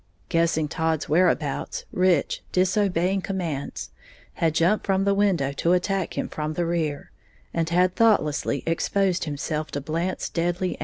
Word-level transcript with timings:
Guessing 0.29 0.67
Todd's 0.67 1.07
whereabouts, 1.07 1.85
Rich, 1.91 2.41
disobeying 2.51 3.21
commands, 3.21 3.91
had 4.33 4.55
jumped 4.55 4.83
from 4.87 5.03
the 5.03 5.13
window 5.13 5.51
to 5.51 5.73
attack 5.73 6.17
him 6.17 6.27
from 6.27 6.55
the 6.55 6.65
rear, 6.65 7.11
and 7.53 7.69
had 7.69 7.95
thoughtlessly 7.95 8.63
exposed 8.65 9.25
himself 9.25 9.69
to 9.69 9.79
Blant's 9.79 10.27
deadly 10.27 10.71
aim. 10.71 10.77